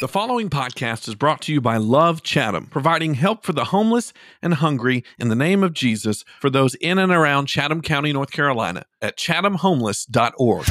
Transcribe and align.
The 0.00 0.08
following 0.08 0.50
podcast 0.50 1.06
is 1.06 1.14
brought 1.14 1.40
to 1.42 1.52
you 1.52 1.60
by 1.60 1.76
Love 1.76 2.24
Chatham, 2.24 2.66
providing 2.66 3.14
help 3.14 3.44
for 3.44 3.52
the 3.52 3.66
homeless 3.66 4.12
and 4.42 4.54
hungry 4.54 5.04
in 5.20 5.28
the 5.28 5.36
name 5.36 5.62
of 5.62 5.72
Jesus 5.72 6.24
for 6.40 6.50
those 6.50 6.74
in 6.74 6.98
and 6.98 7.12
around 7.12 7.46
Chatham 7.46 7.80
County, 7.80 8.12
North 8.12 8.32
Carolina 8.32 8.86
at 9.00 9.16
chathamhomeless.org. 9.16 10.66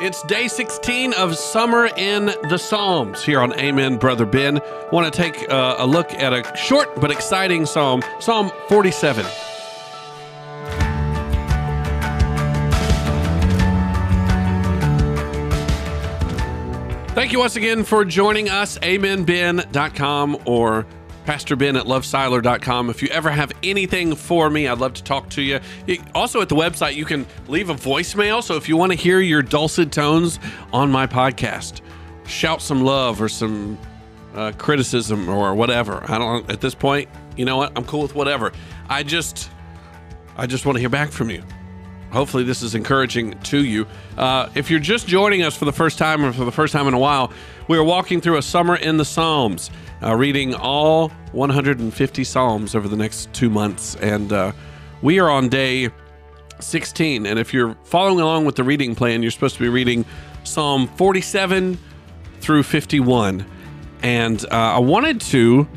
It's 0.00 0.22
day 0.22 0.48
16 0.48 1.12
of 1.12 1.36
Summer 1.36 1.90
in 1.94 2.26
the 2.48 2.56
Psalms 2.56 3.22
here 3.22 3.40
on 3.40 3.52
Amen, 3.60 3.98
Brother 3.98 4.24
Ben. 4.24 4.58
Want 4.90 5.12
to 5.12 5.16
take 5.16 5.50
uh, 5.52 5.76
a 5.78 5.86
look 5.86 6.10
at 6.14 6.32
a 6.32 6.56
short 6.56 6.98
but 7.02 7.10
exciting 7.10 7.66
psalm, 7.66 8.02
Psalm 8.18 8.50
47. 8.68 9.26
Thank 17.18 17.32
you 17.32 17.40
once 17.40 17.56
again 17.56 17.82
for 17.82 18.04
joining 18.04 18.48
us, 18.48 18.78
amenben.com 18.78 20.38
or 20.44 20.86
Pastor 21.24 21.56
Ben 21.56 21.74
at 21.74 21.86
lovesiler.com. 21.86 22.90
If 22.90 23.02
you 23.02 23.08
ever 23.08 23.28
have 23.28 23.50
anything 23.64 24.14
for 24.14 24.48
me, 24.48 24.68
I'd 24.68 24.78
love 24.78 24.94
to 24.94 25.02
talk 25.02 25.28
to 25.30 25.42
you. 25.42 25.58
Also, 26.14 26.40
at 26.40 26.48
the 26.48 26.54
website, 26.54 26.94
you 26.94 27.04
can 27.04 27.26
leave 27.48 27.70
a 27.70 27.74
voicemail. 27.74 28.40
So 28.40 28.54
if 28.54 28.68
you 28.68 28.76
want 28.76 28.92
to 28.92 28.96
hear 28.96 29.18
your 29.18 29.42
dulcet 29.42 29.90
tones 29.90 30.38
on 30.72 30.92
my 30.92 31.08
podcast, 31.08 31.80
shout 32.24 32.62
some 32.62 32.84
love 32.84 33.20
or 33.20 33.28
some 33.28 33.76
uh, 34.36 34.52
criticism 34.56 35.28
or 35.28 35.56
whatever. 35.56 36.04
I 36.08 36.18
don't, 36.18 36.48
at 36.48 36.60
this 36.60 36.76
point, 36.76 37.08
you 37.36 37.44
know 37.44 37.56
what? 37.56 37.72
I'm 37.74 37.84
cool 37.84 38.02
with 38.02 38.14
whatever. 38.14 38.52
I 38.88 39.02
just, 39.02 39.50
I 40.36 40.46
just 40.46 40.64
want 40.64 40.76
to 40.76 40.80
hear 40.80 40.88
back 40.88 41.10
from 41.10 41.30
you. 41.30 41.42
Hopefully, 42.10 42.42
this 42.42 42.62
is 42.62 42.74
encouraging 42.74 43.38
to 43.40 43.64
you. 43.64 43.86
Uh, 44.16 44.48
if 44.54 44.70
you're 44.70 44.80
just 44.80 45.06
joining 45.06 45.42
us 45.42 45.56
for 45.56 45.66
the 45.66 45.72
first 45.72 45.98
time 45.98 46.24
or 46.24 46.32
for 46.32 46.44
the 46.44 46.52
first 46.52 46.72
time 46.72 46.88
in 46.88 46.94
a 46.94 46.98
while, 46.98 47.32
we 47.68 47.76
are 47.76 47.84
walking 47.84 48.20
through 48.20 48.38
a 48.38 48.42
summer 48.42 48.76
in 48.76 48.96
the 48.96 49.04
Psalms, 49.04 49.70
uh, 50.02 50.14
reading 50.14 50.54
all 50.54 51.10
150 51.32 52.24
Psalms 52.24 52.74
over 52.74 52.88
the 52.88 52.96
next 52.96 53.32
two 53.34 53.50
months. 53.50 53.94
And 53.96 54.32
uh, 54.32 54.52
we 55.02 55.20
are 55.20 55.28
on 55.28 55.50
day 55.50 55.90
16. 56.60 57.26
And 57.26 57.38
if 57.38 57.52
you're 57.52 57.76
following 57.84 58.20
along 58.20 58.46
with 58.46 58.56
the 58.56 58.64
reading 58.64 58.94
plan, 58.94 59.22
you're 59.22 59.30
supposed 59.30 59.56
to 59.56 59.60
be 59.62 59.68
reading 59.68 60.04
Psalm 60.44 60.88
47 60.96 61.78
through 62.40 62.62
51. 62.62 63.44
And 64.02 64.44
uh, 64.44 64.48
I 64.50 64.78
wanted 64.78 65.20
to 65.22 65.68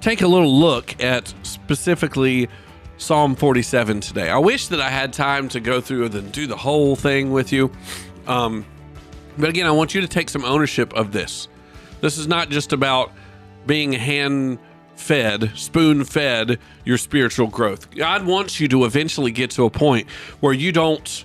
take 0.00 0.22
a 0.22 0.26
little 0.26 0.58
look 0.58 1.02
at 1.02 1.32
specifically 1.42 2.48
Psalm 3.02 3.34
47 3.34 4.00
today. 4.00 4.30
I 4.30 4.38
wish 4.38 4.68
that 4.68 4.80
I 4.80 4.88
had 4.88 5.12
time 5.12 5.48
to 5.50 5.60
go 5.60 5.80
through 5.80 6.04
and 6.06 6.30
do 6.30 6.46
the 6.46 6.56
whole 6.56 6.94
thing 6.94 7.32
with 7.32 7.52
you. 7.52 7.72
Um, 8.28 8.64
but 9.36 9.48
again, 9.48 9.66
I 9.66 9.72
want 9.72 9.92
you 9.92 10.00
to 10.02 10.06
take 10.06 10.30
some 10.30 10.44
ownership 10.44 10.92
of 10.94 11.10
this. 11.10 11.48
This 12.00 12.16
is 12.16 12.28
not 12.28 12.48
just 12.48 12.72
about 12.72 13.12
being 13.66 13.92
hand 13.92 14.60
fed, 14.94 15.50
spoon 15.56 16.04
fed 16.04 16.60
your 16.84 16.96
spiritual 16.96 17.48
growth. 17.48 17.90
God 17.90 18.24
wants 18.24 18.60
you 18.60 18.68
to 18.68 18.84
eventually 18.84 19.32
get 19.32 19.50
to 19.52 19.64
a 19.64 19.70
point 19.70 20.08
where 20.38 20.52
you 20.52 20.70
don't, 20.70 21.24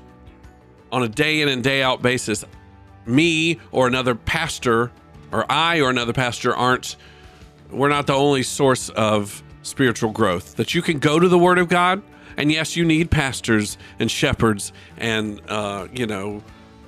on 0.92 1.03
a 1.03 1.08
day 1.08 1.42
in 1.42 1.48
and 1.48 1.64
day 1.64 1.83
out 1.83 2.02
basis, 2.02 2.44
me 3.05 3.59
or 3.72 3.88
another 3.88 4.16
pastor 4.16 4.92
or 5.31 5.45
I 5.48 5.81
or 5.81 5.92
another 5.92 6.14
pastor 6.14 6.55
aren't, 6.55 6.95
we're 7.70 7.89
not 7.89 8.08
the 8.08 8.14
only 8.14 8.42
source 8.42 8.89
of 8.89 9.44
spiritual 9.68 10.12
growth. 10.12 10.56
That 10.56 10.73
you 10.73 10.82
can 10.82 11.00
go 11.00 11.20
to 11.20 11.28
the 11.28 11.38
Word 11.38 11.58
of 11.60 11.68
God, 11.70 12.02
and 12.38 12.52
yes, 12.52 12.76
you 12.76 12.86
need 12.86 13.12
pastors 13.12 13.78
and 14.00 14.10
shepherds 14.10 14.72
and, 14.98 15.42
uh, 15.48 15.88
you 15.94 16.06
know, 16.08 16.44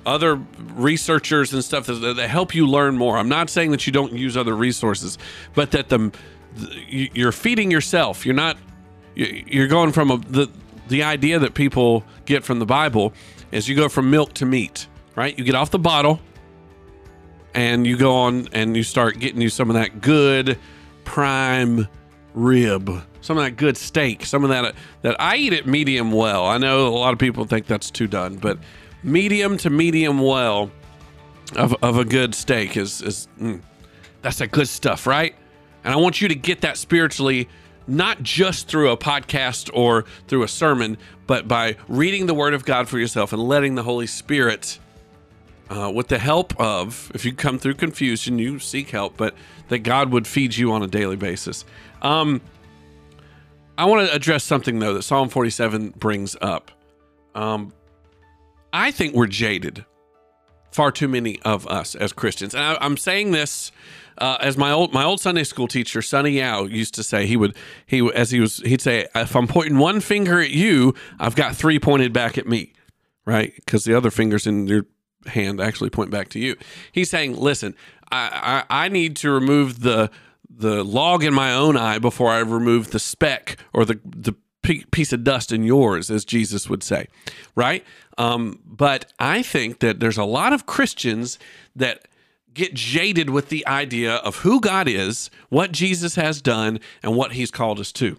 other 0.06 0.36
researchers 0.74 1.52
and 1.52 1.62
stuff 1.62 1.86
that, 1.86 1.92
that 2.16 2.28
help 2.30 2.54
you 2.54 2.66
learn 2.66 2.96
more. 2.96 3.18
I'm 3.18 3.28
not 3.28 3.50
saying 3.50 3.70
that 3.72 3.86
you 3.86 3.92
don't 3.92 4.12
use 4.12 4.36
other 4.36 4.54
resources, 4.54 5.18
but 5.54 5.72
that 5.72 5.88
the, 5.90 6.10
the 6.56 7.08
you're 7.14 7.32
feeding 7.32 7.70
yourself. 7.70 8.24
You're 8.24 8.34
not. 8.34 8.56
you- 9.14 9.44
You're 9.46 9.68
going 9.68 9.92
from 9.92 10.10
a, 10.10 10.16
the 10.18 10.48
the 10.88 11.02
idea 11.04 11.38
that 11.38 11.54
people 11.54 12.02
get 12.24 12.42
from 12.44 12.58
the 12.58 12.66
Bible 12.66 13.12
is 13.52 13.68
you 13.68 13.76
go 13.76 13.88
from 13.88 14.10
milk 14.10 14.32
to 14.34 14.46
meat, 14.46 14.88
right? 15.14 15.38
You 15.38 15.44
get 15.44 15.54
off 15.54 15.70
the 15.70 15.78
bottle, 15.78 16.18
and 17.54 17.86
you 17.86 17.96
go 17.96 18.14
on 18.16 18.48
and 18.52 18.76
you 18.76 18.82
start 18.82 19.18
getting 19.18 19.40
you 19.40 19.48
some 19.50 19.70
of 19.70 19.74
that 19.74 20.00
good 20.00 20.58
prime 21.04 21.86
rib, 22.34 23.02
some 23.20 23.36
of 23.38 23.44
that 23.44 23.52
good 23.52 23.76
steak, 23.76 24.24
some 24.24 24.44
of 24.44 24.50
that 24.50 24.74
that 25.02 25.20
I 25.20 25.36
eat 25.36 25.52
it 25.52 25.66
medium 25.66 26.12
well. 26.12 26.46
I 26.46 26.58
know 26.58 26.88
a 26.88 26.90
lot 26.90 27.12
of 27.12 27.18
people 27.18 27.44
think 27.44 27.66
that's 27.66 27.90
too 27.90 28.06
done, 28.06 28.36
but 28.36 28.58
medium 29.02 29.56
to 29.58 29.70
medium 29.70 30.20
well 30.20 30.70
of, 31.56 31.74
of 31.82 31.98
a 31.98 32.04
good 32.04 32.34
steak 32.34 32.76
is 32.76 33.02
is 33.02 33.28
mm, 33.40 33.60
that's 34.22 34.38
that 34.38 34.50
good 34.50 34.68
stuff, 34.68 35.06
right? 35.06 35.34
And 35.84 35.94
I 35.94 35.96
want 35.96 36.20
you 36.20 36.28
to 36.28 36.34
get 36.34 36.60
that 36.60 36.76
spiritually, 36.76 37.48
not 37.86 38.22
just 38.22 38.68
through 38.68 38.90
a 38.90 38.96
podcast 38.96 39.70
or 39.72 40.04
through 40.28 40.42
a 40.42 40.48
sermon, 40.48 40.98
but 41.26 41.48
by 41.48 41.76
reading 41.88 42.26
the 42.26 42.34
Word 42.34 42.54
of 42.54 42.64
God 42.64 42.88
for 42.88 42.98
yourself 42.98 43.32
and 43.32 43.42
letting 43.42 43.74
the 43.76 43.82
Holy 43.82 44.06
Spirit 44.06 44.78
uh, 45.70 45.90
with 45.94 46.08
the 46.08 46.18
help 46.18 46.58
of, 46.60 47.10
if 47.14 47.24
you 47.24 47.32
come 47.32 47.58
through 47.58 47.74
confusion, 47.74 48.38
you 48.38 48.58
seek 48.58 48.90
help, 48.90 49.16
but 49.16 49.34
that 49.68 49.78
God 49.78 50.10
would 50.10 50.26
feed 50.26 50.56
you 50.56 50.72
on 50.72 50.82
a 50.82 50.88
daily 50.88 51.16
basis. 51.16 51.64
Um, 52.02 52.40
I 53.78 53.84
want 53.84 54.06
to 54.08 54.14
address 54.14 54.42
something 54.44 54.80
though 54.80 54.94
that 54.94 55.02
Psalm 55.02 55.28
47 55.28 55.90
brings 55.90 56.36
up. 56.42 56.72
Um, 57.34 57.72
I 58.72 58.90
think 58.90 59.14
we're 59.14 59.28
jaded, 59.28 59.86
far 60.72 60.90
too 60.90 61.08
many 61.08 61.40
of 61.42 61.66
us 61.68 61.94
as 61.94 62.12
Christians, 62.12 62.54
and 62.54 62.62
I, 62.62 62.76
I'm 62.80 62.96
saying 62.96 63.30
this. 63.30 63.72
Uh, 64.18 64.36
as 64.42 64.58
my 64.58 64.70
old 64.70 64.92
my 64.92 65.02
old 65.02 65.18
Sunday 65.18 65.44
school 65.44 65.66
teacher 65.66 66.02
Sonny 66.02 66.32
Yao 66.32 66.64
used 66.64 66.92
to 66.96 67.02
say, 67.02 67.24
he 67.24 67.38
would 67.38 67.56
he 67.86 68.06
as 68.14 68.30
he 68.30 68.38
was 68.38 68.58
he'd 68.58 68.82
say, 68.82 69.06
if 69.14 69.34
I'm 69.34 69.46
pointing 69.46 69.78
one 69.78 70.00
finger 70.00 70.40
at 70.40 70.50
you, 70.50 70.94
I've 71.18 71.34
got 71.34 71.56
three 71.56 71.78
pointed 71.78 72.12
back 72.12 72.36
at 72.36 72.46
me, 72.46 72.74
right? 73.24 73.54
Because 73.54 73.84
the 73.84 73.94
other 73.94 74.10
fingers 74.10 74.46
in 74.46 74.66
your 74.66 74.84
hand 75.26 75.60
actually 75.60 75.90
point 75.90 76.10
back 76.10 76.28
to 76.30 76.38
you. 76.38 76.56
He's 76.92 77.10
saying, 77.10 77.36
listen, 77.36 77.74
I, 78.10 78.64
I, 78.70 78.84
I 78.84 78.88
need 78.88 79.16
to 79.16 79.30
remove 79.30 79.80
the 79.80 80.10
the 80.52 80.82
log 80.84 81.22
in 81.22 81.32
my 81.32 81.54
own 81.54 81.76
eye 81.76 81.98
before 81.98 82.30
I 82.30 82.38
remove 82.40 82.90
the 82.90 82.98
speck 82.98 83.56
or 83.72 83.84
the 83.84 84.00
the 84.04 84.34
piece 84.62 85.12
of 85.12 85.24
dust 85.24 85.52
in 85.52 85.64
yours, 85.64 86.10
as 86.10 86.24
Jesus 86.24 86.68
would 86.68 86.82
say, 86.82 87.06
right? 87.54 87.84
Um, 88.18 88.60
but 88.64 89.10
I 89.18 89.42
think 89.42 89.80
that 89.80 90.00
there's 90.00 90.18
a 90.18 90.24
lot 90.24 90.52
of 90.52 90.66
Christians 90.66 91.38
that 91.74 92.06
get 92.52 92.74
jaded 92.74 93.30
with 93.30 93.48
the 93.48 93.66
idea 93.66 94.16
of 94.16 94.36
who 94.36 94.60
God 94.60 94.88
is, 94.88 95.30
what 95.48 95.72
Jesus 95.72 96.16
has 96.16 96.42
done, 96.42 96.80
and 97.02 97.16
what 97.16 97.32
He's 97.32 97.50
called 97.50 97.80
us 97.80 97.92
to. 97.92 98.18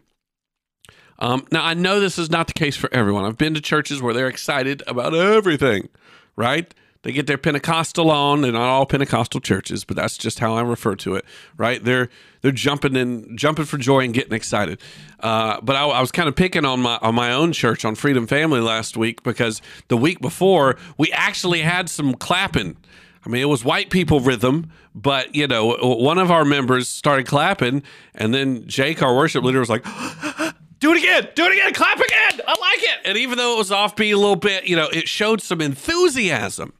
Um, 1.19 1.45
now, 1.51 1.63
I 1.63 1.75
know 1.75 1.99
this 1.99 2.17
is 2.17 2.31
not 2.31 2.47
the 2.47 2.53
case 2.53 2.75
for 2.75 2.91
everyone. 2.91 3.25
I've 3.25 3.37
been 3.37 3.53
to 3.53 3.61
churches 3.61 4.01
where 4.01 4.13
they're 4.13 4.27
excited 4.27 4.81
about 4.87 5.13
everything, 5.13 5.89
right? 6.35 6.73
They 7.03 7.11
get 7.11 7.25
their 7.25 7.37
Pentecostal 7.37 8.11
on, 8.11 8.43
and 8.43 8.53
not 8.53 8.69
all 8.69 8.85
Pentecostal 8.85 9.41
churches, 9.41 9.83
but 9.83 9.97
that's 9.97 10.17
just 10.17 10.37
how 10.37 10.53
I 10.53 10.61
refer 10.61 10.95
to 10.97 11.15
it, 11.15 11.25
right? 11.57 11.83
They're 11.83 12.09
they're 12.41 12.51
jumping 12.51 12.95
and 12.95 13.37
jumping 13.37 13.65
for 13.65 13.79
joy 13.79 14.01
and 14.01 14.13
getting 14.13 14.33
excited. 14.33 14.79
Uh, 15.19 15.59
but 15.61 15.75
I, 15.75 15.87
I 15.87 16.01
was 16.01 16.11
kind 16.11 16.29
of 16.29 16.35
picking 16.35 16.63
on 16.63 16.79
my 16.81 16.99
on 17.01 17.15
my 17.15 17.31
own 17.31 17.53
church 17.53 17.85
on 17.85 17.95
Freedom 17.95 18.27
Family 18.27 18.59
last 18.59 18.97
week 18.97 19.23
because 19.23 19.63
the 19.87 19.97
week 19.97 20.21
before 20.21 20.77
we 20.97 21.11
actually 21.11 21.61
had 21.61 21.89
some 21.89 22.13
clapping. 22.13 22.77
I 23.23 23.29
mean, 23.29 23.43
it 23.43 23.49
was 23.49 23.63
white 23.63 23.91
people 23.91 24.19
rhythm, 24.19 24.71
but 24.95 25.35
you 25.35 25.47
know, 25.47 25.77
one 25.81 26.17
of 26.17 26.31
our 26.31 26.45
members 26.45 26.87
started 26.87 27.27
clapping, 27.27 27.83
and 28.15 28.33
then 28.33 28.67
Jake, 28.67 29.01
our 29.01 29.15
worship 29.15 29.43
leader, 29.43 29.59
was 29.59 29.69
like. 29.69 29.85
do 30.79 30.91
it 30.91 30.97
again, 30.97 31.27
do 31.35 31.45
it 31.45 31.51
again, 31.51 31.71
clap 31.75 31.99
again. 31.99 32.41
I 32.47 32.59
like 32.59 32.81
it. 32.81 32.99
And 33.05 33.15
even 33.19 33.37
though 33.37 33.53
it 33.53 33.57
was 33.59 33.69
offbeat 33.69 34.13
a 34.13 34.17
little 34.17 34.35
bit, 34.35 34.65
you 34.65 34.75
know, 34.75 34.87
it 34.87 35.07
showed 35.07 35.39
some 35.39 35.61
enthusiasm 35.61 36.73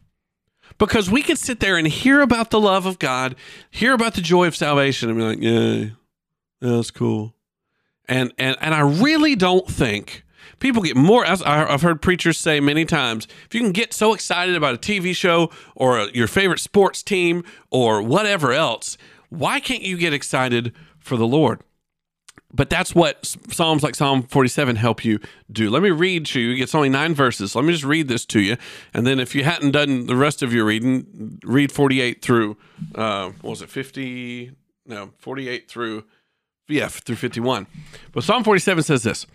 because 0.82 1.12
we 1.12 1.22
could 1.22 1.38
sit 1.38 1.60
there 1.60 1.78
and 1.78 1.88
hear 1.88 2.22
about 2.22 2.50
the 2.50 2.60
love 2.60 2.88
of 2.88 2.98
God, 2.98 3.36
hear 3.70 3.94
about 3.94 4.16
the 4.16 4.22
joy 4.22 4.48
of 4.48 4.56
salvation, 4.56 5.10
and 5.10 5.18
be 5.20 5.24
like, 5.24 5.40
yeah, 5.40 5.90
that's 6.60 6.90
cool. 6.90 7.36
And 8.08 8.34
and 8.40 8.58
and 8.60 8.74
I 8.74 8.80
really 8.80 9.36
don't 9.36 9.68
think 9.68 10.24
people 10.58 10.82
get 10.82 10.98
more. 10.98 11.24
I've 11.24 11.84
heard 11.84 12.02
preachers 12.02 12.40
say 12.40 12.60
many 12.60 12.84
times, 12.86 13.28
if 13.46 13.54
you 13.54 13.62
can 13.62 13.74
get 13.74 13.94
so 13.94 14.16
excited 14.16 14.56
about 14.56 14.74
a 14.74 14.80
TV 14.80 15.16
show 15.16 15.52
or 15.76 16.00
your 16.16 16.28
favorite 16.28 16.60
sports 16.60 17.04
team 17.04 17.44
or 17.70 18.02
whatever 18.02 18.52
else, 18.52 18.98
why 19.30 19.60
can't 19.60 19.84
you 19.84 19.98
get 19.98 20.14
excited 20.14 20.74
for 20.98 21.16
the 21.16 21.28
Lord? 21.28 21.62
But 22.54 22.70
that's 22.70 22.94
what 22.94 23.26
psalms 23.50 23.84
like 23.84 23.96
psalm 23.96 24.24
47 24.24 24.76
help 24.76 25.06
you 25.06 25.20
do. 25.52 25.70
Let 25.70 25.82
me 25.82 25.90
read 25.92 26.26
to 26.28 26.40
you. 26.40 26.62
It's 26.64 26.76
only 26.76 26.90
nine 26.90 27.14
verses. 27.14 27.56
Let 27.56 27.66
me 27.66 27.72
just 27.72 27.84
read 27.86 28.08
this 28.08 28.26
to 28.28 28.40
you. 28.42 28.58
And 28.94 29.06
then 29.08 29.20
if 29.20 29.34
you 29.36 29.44
hadn't 29.44 29.72
done 29.72 30.08
the 30.08 30.16
rest 30.16 30.42
of 30.44 30.54
your 30.54 30.66
reading 30.66 31.40
read 31.44 31.72
48 31.72 32.22
through 32.22 32.58
uh 32.96 33.30
what 33.42 33.52
was 33.52 33.62
it 33.62 33.70
50 33.70 34.52
no 34.86 35.12
48 35.20 35.70
through 35.70 36.04
yeah 36.68 36.88
through 36.88 37.16
51 37.16 37.68
but 38.12 38.24
psalm 38.24 38.44
47 38.44 38.84
says 38.84 39.04
this 39.04 39.28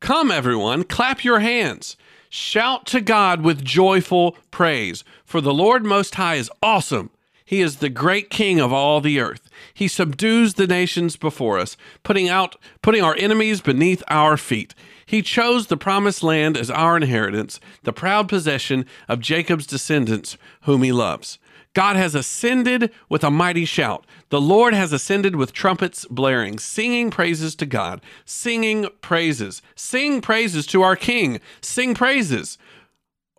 come 0.00 0.30
everyone 0.30 0.84
clap 0.84 1.24
your 1.24 1.40
hands. 1.40 1.96
Shout 2.28 2.86
to 2.86 3.00
god 3.00 3.42
with 3.42 3.64
joyful 3.64 4.36
praise 4.50 5.02
for 5.24 5.40
the 5.40 5.54
lord 5.54 5.84
most 5.84 6.14
high 6.16 6.36
is 6.36 6.50
awesome 6.62 7.10
He 7.50 7.62
is 7.62 7.78
the 7.78 7.88
great 7.88 8.30
king 8.30 8.60
of 8.60 8.72
all 8.72 9.00
the 9.00 9.18
earth. 9.18 9.50
He 9.74 9.88
subdues 9.88 10.54
the 10.54 10.68
nations 10.68 11.16
before 11.16 11.58
us, 11.58 11.76
putting 12.04 12.28
out 12.28 12.54
putting 12.80 13.02
our 13.02 13.16
enemies 13.18 13.60
beneath 13.60 14.04
our 14.06 14.36
feet. 14.36 14.72
He 15.04 15.20
chose 15.20 15.66
the 15.66 15.76
promised 15.76 16.22
land 16.22 16.56
as 16.56 16.70
our 16.70 16.96
inheritance, 16.96 17.58
the 17.82 17.92
proud 17.92 18.28
possession 18.28 18.86
of 19.08 19.18
Jacob's 19.18 19.66
descendants 19.66 20.38
whom 20.60 20.84
he 20.84 20.92
loves. 20.92 21.40
God 21.74 21.96
has 21.96 22.14
ascended 22.14 22.92
with 23.08 23.24
a 23.24 23.32
mighty 23.32 23.64
shout. 23.64 24.06
The 24.28 24.40
Lord 24.40 24.72
has 24.72 24.92
ascended 24.92 25.34
with 25.34 25.52
trumpets 25.52 26.06
blaring, 26.08 26.60
singing 26.60 27.10
praises 27.10 27.56
to 27.56 27.66
God, 27.66 28.00
singing 28.24 28.86
praises. 29.02 29.60
Sing 29.74 30.20
praises 30.20 30.68
to 30.68 30.82
our 30.82 30.94
King. 30.94 31.40
Sing 31.62 31.94
praises. 31.94 32.58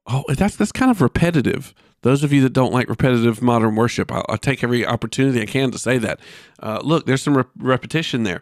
Oh, 0.06 0.26
that's 0.28 0.58
that's 0.58 0.74
kind 0.74 0.92
of 0.92 1.00
repetitive. 1.00 1.74
Those 2.02 2.24
of 2.24 2.34
you 2.34 2.42
that 2.42 2.54
don't 2.54 2.74
like 2.74 2.90
repetitive 2.90 3.42
modern 3.42 3.76
worship, 3.76 4.12
I'll, 4.12 4.26
I'll 4.28 4.38
take 4.38 4.64
every 4.64 4.86
opportunity 4.86 5.42
I 5.42 5.46
can 5.46 5.72
to 5.72 5.78
say 5.78 5.98
that. 6.00 6.20
Uh, 6.60 6.80
look, 6.84 7.06
there's 7.06 7.22
some 7.22 7.38
re- 7.38 7.44
repetition 7.58 8.24
there. 8.24 8.42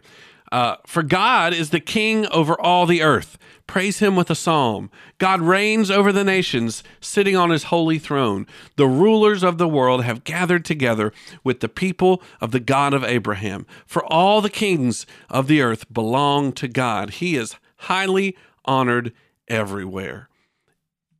Uh, 0.52 0.76
for 0.86 1.02
God 1.02 1.54
is 1.54 1.70
the 1.70 1.80
king 1.80 2.26
over 2.26 2.60
all 2.60 2.86
the 2.86 3.02
earth. 3.02 3.38
Praise 3.68 4.00
him 4.00 4.16
with 4.16 4.30
a 4.30 4.34
psalm. 4.34 4.90
God 5.18 5.40
reigns 5.40 5.92
over 5.92 6.10
the 6.10 6.24
nations, 6.24 6.82
sitting 7.00 7.36
on 7.36 7.50
his 7.50 7.64
holy 7.64 8.00
throne. 8.00 8.48
The 8.74 8.88
rulers 8.88 9.44
of 9.44 9.58
the 9.58 9.68
world 9.68 10.02
have 10.02 10.24
gathered 10.24 10.64
together 10.64 11.12
with 11.44 11.60
the 11.60 11.68
people 11.68 12.20
of 12.40 12.50
the 12.50 12.58
God 12.58 12.92
of 12.92 13.04
Abraham. 13.04 13.64
For 13.86 14.04
all 14.12 14.40
the 14.40 14.50
kings 14.50 15.06
of 15.28 15.46
the 15.46 15.62
earth 15.62 15.92
belong 15.92 16.52
to 16.54 16.66
God. 16.66 17.10
He 17.10 17.36
is 17.36 17.54
highly 17.76 18.36
honored 18.64 19.12
everywhere. 19.46 20.29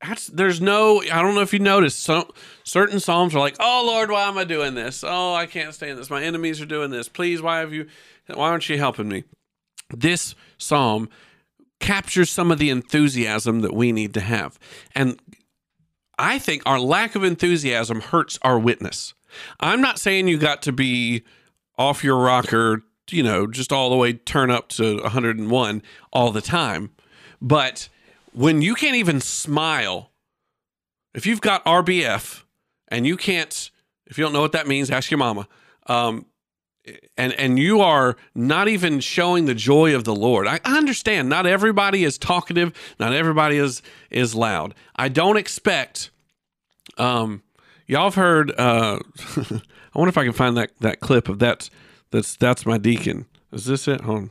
That's, 0.02 0.28
there's 0.28 0.60
no 0.60 1.02
i 1.02 1.20
don't 1.20 1.34
know 1.34 1.42
if 1.42 1.52
you 1.52 1.58
noticed 1.58 2.02
some 2.02 2.30
certain 2.64 3.00
psalms 3.00 3.34
are 3.34 3.38
like 3.38 3.56
oh 3.60 3.84
lord 3.86 4.10
why 4.10 4.28
am 4.28 4.38
i 4.38 4.44
doing 4.44 4.74
this 4.74 5.04
oh 5.06 5.34
i 5.34 5.44
can't 5.44 5.74
stand 5.74 5.98
this 5.98 6.08
my 6.08 6.22
enemies 6.22 6.60
are 6.60 6.66
doing 6.66 6.90
this 6.90 7.08
please 7.08 7.42
why 7.42 7.58
have 7.58 7.74
you 7.74 7.86
why 8.28 8.48
aren't 8.48 8.68
you 8.68 8.78
helping 8.78 9.08
me 9.08 9.24
this 9.90 10.34
psalm 10.56 11.08
captures 11.80 12.30
some 12.30 12.52
of 12.52 12.58
the 12.58 12.70
enthusiasm 12.70 13.60
that 13.60 13.74
we 13.74 13.90
need 13.90 14.14
to 14.14 14.20
have. 14.20 14.58
And 14.94 15.18
I 16.18 16.38
think 16.38 16.62
our 16.66 16.78
lack 16.78 17.16
of 17.16 17.24
enthusiasm 17.24 18.00
hurts 18.00 18.38
our 18.42 18.58
witness. 18.58 19.14
I'm 19.58 19.80
not 19.80 19.98
saying 19.98 20.28
you 20.28 20.38
got 20.38 20.62
to 20.62 20.72
be 20.72 21.24
off 21.78 22.04
your 22.04 22.18
rocker, 22.18 22.82
you 23.10 23.22
know, 23.22 23.46
just 23.46 23.72
all 23.72 23.90
the 23.90 23.96
way 23.96 24.12
turn 24.12 24.50
up 24.50 24.68
to 24.68 24.98
101 25.00 25.82
all 26.12 26.30
the 26.30 26.42
time. 26.42 26.90
But 27.40 27.88
when 28.32 28.62
you 28.62 28.74
can't 28.74 28.96
even 28.96 29.20
smile, 29.20 30.10
if 31.14 31.26
you've 31.26 31.40
got 31.40 31.64
RBF 31.64 32.44
and 32.88 33.06
you 33.06 33.16
can't, 33.16 33.70
if 34.06 34.18
you 34.18 34.24
don't 34.24 34.32
know 34.32 34.40
what 34.40 34.52
that 34.52 34.66
means, 34.66 34.90
ask 34.90 35.10
your 35.10 35.18
mama. 35.18 35.48
Um, 35.86 36.26
and 37.16 37.32
and 37.34 37.58
you 37.58 37.80
are 37.80 38.16
not 38.34 38.68
even 38.68 39.00
showing 39.00 39.44
the 39.44 39.54
joy 39.54 39.94
of 39.94 40.04
the 40.04 40.14
Lord. 40.14 40.46
I, 40.46 40.60
I, 40.64 40.78
understand 40.78 41.28
not 41.28 41.46
everybody 41.46 42.04
is 42.04 42.16
talkative, 42.18 42.72
not 42.98 43.12
everybody 43.12 43.58
is 43.58 43.82
is 44.10 44.34
loud. 44.34 44.74
I 44.96 45.08
don't 45.08 45.36
expect 45.36 46.10
um 46.96 47.42
y'all 47.86 48.04
have 48.04 48.14
heard 48.14 48.52
uh 48.58 48.98
I 49.36 49.98
wonder 49.98 50.08
if 50.08 50.18
I 50.18 50.24
can 50.24 50.32
find 50.32 50.56
that 50.56 50.70
that 50.80 51.00
clip 51.00 51.28
of 51.28 51.38
that 51.40 51.68
that's 52.10 52.36
that's 52.36 52.64
my 52.64 52.78
deacon. 52.78 53.26
Is 53.52 53.66
this 53.66 53.86
it? 53.86 54.00
Hold 54.02 54.18
on. 54.18 54.30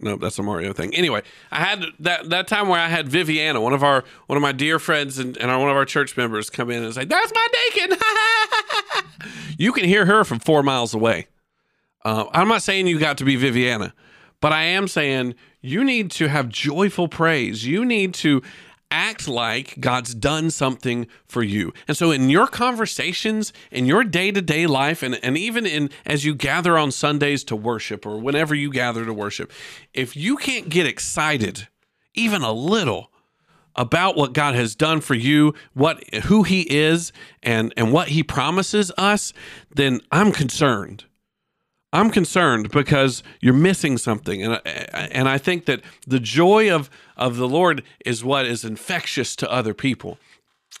No, 0.00 0.16
that's 0.16 0.38
a 0.38 0.42
Mario 0.42 0.72
thing. 0.72 0.94
Anyway, 0.94 1.22
I 1.50 1.64
had 1.64 1.84
that 2.00 2.30
that 2.30 2.46
time 2.46 2.68
where 2.68 2.80
I 2.80 2.88
had 2.88 3.08
Viviana, 3.08 3.60
one 3.60 3.72
of 3.72 3.82
our 3.82 4.04
one 4.26 4.36
of 4.36 4.42
my 4.42 4.52
dear 4.52 4.78
friends 4.78 5.18
and, 5.18 5.36
and 5.38 5.50
one 5.50 5.68
of 5.68 5.76
our 5.76 5.84
church 5.84 6.16
members 6.16 6.50
come 6.50 6.70
in 6.70 6.84
and 6.84 6.94
say, 6.94 7.04
That's 7.04 7.32
my 7.34 7.46
deacon. 7.74 7.98
you 9.58 9.72
can 9.72 9.84
hear 9.84 10.06
her 10.06 10.24
from 10.24 10.38
four 10.38 10.62
miles 10.62 10.94
away. 10.94 11.26
Uh, 12.04 12.26
I'm 12.32 12.46
not 12.46 12.62
saying 12.62 12.86
you 12.86 12.98
got 13.00 13.18
to 13.18 13.24
be 13.24 13.34
Viviana, 13.34 13.92
but 14.40 14.52
I 14.52 14.62
am 14.62 14.86
saying 14.86 15.34
you 15.60 15.82
need 15.82 16.12
to 16.12 16.28
have 16.28 16.48
joyful 16.48 17.08
praise. 17.08 17.66
You 17.66 17.84
need 17.84 18.14
to 18.14 18.40
act 18.90 19.28
like 19.28 19.80
God's 19.80 20.14
done 20.14 20.50
something 20.50 21.06
for 21.26 21.42
you. 21.42 21.72
And 21.86 21.96
so 21.96 22.10
in 22.10 22.30
your 22.30 22.46
conversations, 22.46 23.52
in 23.70 23.86
your 23.86 24.04
day-to-day 24.04 24.66
life, 24.66 25.02
and, 25.02 25.18
and 25.22 25.36
even 25.36 25.66
in 25.66 25.90
as 26.06 26.24
you 26.24 26.34
gather 26.34 26.78
on 26.78 26.90
Sundays 26.90 27.44
to 27.44 27.56
worship 27.56 28.06
or 28.06 28.18
whenever 28.18 28.54
you 28.54 28.70
gather 28.70 29.04
to 29.04 29.12
worship, 29.12 29.52
if 29.92 30.16
you 30.16 30.36
can't 30.36 30.68
get 30.68 30.86
excited 30.86 31.68
even 32.14 32.42
a 32.42 32.52
little 32.52 33.10
about 33.76 34.16
what 34.16 34.32
God 34.32 34.54
has 34.54 34.74
done 34.74 35.00
for 35.00 35.14
you, 35.14 35.54
what 35.72 36.02
who 36.24 36.42
he 36.42 36.62
is 36.62 37.12
and 37.42 37.72
and 37.76 37.92
what 37.92 38.08
he 38.08 38.22
promises 38.22 38.90
us, 38.98 39.32
then 39.72 40.00
I'm 40.10 40.32
concerned. 40.32 41.04
I'm 41.92 42.10
concerned 42.10 42.70
because 42.70 43.22
you're 43.40 43.54
missing 43.54 43.96
something, 43.96 44.42
and 44.42 44.60
and 44.66 45.28
I 45.28 45.38
think 45.38 45.64
that 45.66 45.80
the 46.06 46.20
joy 46.20 46.74
of 46.74 46.90
of 47.16 47.36
the 47.36 47.48
Lord 47.48 47.82
is 48.04 48.22
what 48.22 48.44
is 48.44 48.64
infectious 48.64 49.34
to 49.36 49.50
other 49.50 49.72
people. 49.72 50.18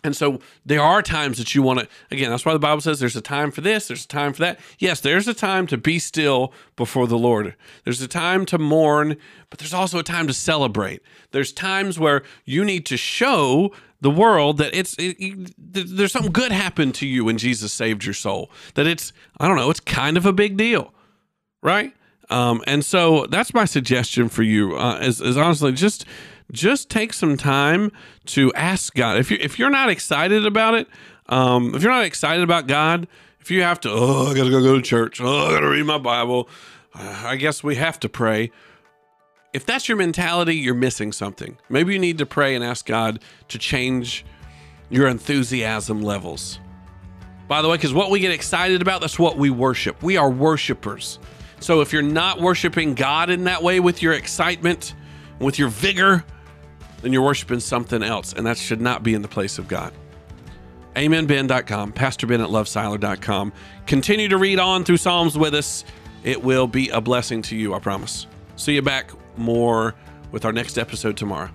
And 0.04 0.14
so 0.14 0.38
there 0.64 0.80
are 0.80 1.02
times 1.02 1.38
that 1.38 1.56
you 1.56 1.62
want 1.62 1.80
to, 1.80 1.88
again, 2.12 2.30
that's 2.30 2.44
why 2.44 2.52
the 2.52 2.60
Bible 2.60 2.80
says 2.80 3.00
there's 3.00 3.16
a 3.16 3.20
time 3.20 3.50
for 3.50 3.62
this, 3.62 3.88
there's 3.88 4.04
a 4.04 4.08
time 4.08 4.32
for 4.32 4.40
that. 4.42 4.60
Yes, 4.78 5.00
there's 5.00 5.26
a 5.26 5.34
time 5.34 5.66
to 5.68 5.76
be 5.76 5.98
still 5.98 6.52
before 6.76 7.08
the 7.08 7.18
Lord. 7.18 7.56
There's 7.82 8.00
a 8.00 8.06
time 8.06 8.46
to 8.46 8.58
mourn, 8.58 9.16
but 9.50 9.58
there's 9.58 9.74
also 9.74 9.98
a 9.98 10.04
time 10.04 10.28
to 10.28 10.32
celebrate. 10.32 11.02
There's 11.32 11.52
times 11.52 11.98
where 11.98 12.22
you 12.44 12.64
need 12.64 12.86
to 12.86 12.96
show 12.96 13.72
the 14.00 14.10
world 14.10 14.58
that 14.58 14.72
it's 14.72 14.94
it, 15.00 15.52
there's 15.58 16.12
something 16.12 16.30
good 16.30 16.52
happened 16.52 16.94
to 16.96 17.06
you 17.06 17.24
when 17.24 17.36
Jesus 17.36 17.72
saved 17.72 18.04
your 18.04 18.14
soul. 18.14 18.52
That 18.74 18.86
it's 18.86 19.12
I 19.40 19.48
don't 19.48 19.56
know, 19.56 19.70
it's 19.70 19.80
kind 19.80 20.16
of 20.16 20.24
a 20.24 20.32
big 20.32 20.56
deal 20.56 20.94
right? 21.62 21.92
Um, 22.30 22.62
and 22.66 22.84
so 22.84 23.26
that's 23.26 23.54
my 23.54 23.64
suggestion 23.64 24.28
for 24.28 24.42
you 24.42 24.76
uh, 24.76 24.98
is, 24.98 25.20
is 25.20 25.36
honestly 25.36 25.72
just 25.72 26.04
just 26.52 26.88
take 26.88 27.12
some 27.12 27.36
time 27.36 27.92
to 28.26 28.52
ask 28.54 28.94
God. 28.94 29.18
If 29.18 29.30
you 29.30 29.38
if 29.40 29.58
you're 29.58 29.70
not 29.70 29.90
excited 29.90 30.46
about 30.46 30.74
it, 30.74 30.88
um, 31.26 31.74
if 31.74 31.82
you're 31.82 31.92
not 31.92 32.04
excited 32.04 32.42
about 32.42 32.66
God, 32.66 33.06
if 33.40 33.50
you 33.50 33.62
have 33.62 33.80
to, 33.80 33.90
oh, 33.90 34.26
I 34.26 34.34
gotta 34.34 34.50
go 34.50 34.62
go 34.62 34.76
to 34.76 34.82
church, 34.82 35.20
oh, 35.20 35.46
I 35.46 35.52
gotta 35.52 35.68
read 35.68 35.86
my 35.86 35.98
Bible, 35.98 36.48
I 36.94 37.36
guess 37.36 37.62
we 37.62 37.76
have 37.76 38.00
to 38.00 38.08
pray. 38.08 38.50
If 39.54 39.64
that's 39.64 39.88
your 39.88 39.96
mentality, 39.96 40.56
you're 40.56 40.74
missing 40.74 41.12
something. 41.12 41.56
Maybe 41.70 41.94
you 41.94 41.98
need 41.98 42.18
to 42.18 42.26
pray 42.26 42.54
and 42.54 42.62
ask 42.62 42.84
God 42.84 43.22
to 43.48 43.58
change 43.58 44.24
your 44.90 45.08
enthusiasm 45.08 46.02
levels. 46.02 46.60
By 47.46 47.62
the 47.62 47.68
way, 47.68 47.76
because 47.76 47.94
what 47.94 48.10
we 48.10 48.20
get 48.20 48.30
excited 48.30 48.82
about, 48.82 49.00
that's 49.00 49.18
what 49.18 49.38
we 49.38 49.48
worship. 49.48 50.02
We 50.02 50.18
are 50.18 50.28
worshipers. 50.28 51.18
So 51.60 51.80
if 51.80 51.92
you're 51.92 52.02
not 52.02 52.40
worshiping 52.40 52.94
God 52.94 53.30
in 53.30 53.44
that 53.44 53.62
way 53.62 53.80
with 53.80 54.02
your 54.02 54.12
excitement, 54.12 54.94
with 55.38 55.58
your 55.58 55.68
vigor, 55.68 56.24
then 57.02 57.12
you're 57.12 57.22
worshiping 57.22 57.60
something 57.60 58.02
else, 58.02 58.32
and 58.32 58.46
that 58.46 58.58
should 58.58 58.80
not 58.80 59.02
be 59.02 59.14
in 59.14 59.22
the 59.22 59.28
place 59.28 59.58
of 59.58 59.68
God. 59.68 59.92
AmenBen.com, 60.96 61.92
Pastor 61.92 62.26
Ben 62.26 62.40
at 62.40 62.48
lovesiler.com. 62.48 63.52
Continue 63.86 64.28
to 64.28 64.36
read 64.36 64.58
on 64.58 64.84
through 64.84 64.96
Psalms 64.96 65.38
with 65.38 65.54
us. 65.54 65.84
It 66.24 66.42
will 66.42 66.66
be 66.66 66.88
a 66.88 67.00
blessing 67.00 67.42
to 67.42 67.56
you, 67.56 67.74
I 67.74 67.78
promise. 67.78 68.26
See 68.56 68.74
you 68.74 68.82
back 68.82 69.12
more 69.36 69.94
with 70.32 70.44
our 70.44 70.52
next 70.52 70.76
episode 70.76 71.16
tomorrow. 71.16 71.50